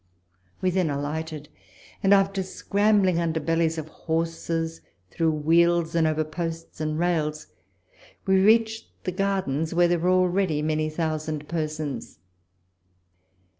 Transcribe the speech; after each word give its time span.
We 0.61 0.71
then 0.71 0.89
alighted; 0.89 1.47
and 2.01 2.11
after 2.11 2.41
scrambling 2.41 3.19
under 3.19 3.39
bellies 3.39 3.77
of 3.77 3.87
horses, 3.87 4.81
through 5.11 5.29
wheels, 5.29 5.93
and 5.93 6.07
over 6.07 6.23
posts 6.23 6.81
and 6.81 6.97
rails, 6.97 7.45
we 8.25 8.41
reached 8.41 8.87
the 9.03 9.11
gardens, 9.11 9.75
where 9.75 9.99
were 9.99 10.09
already 10.09 10.63
many 10.63 10.89
thousand 10.89 11.47
persons. 11.47 12.17